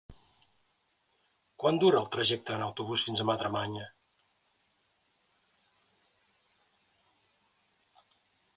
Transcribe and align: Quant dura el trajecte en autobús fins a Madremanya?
Quant 1.63 1.77
dura 1.83 1.99
el 1.99 2.07
trajecte 2.15 2.55
en 2.55 2.63
autobús 2.69 3.03
fins 3.09 3.21
a 3.21 3.29
Madremanya? 3.31 3.85